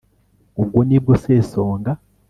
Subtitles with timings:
[0.61, 1.91] ubwo ni bwo sesonga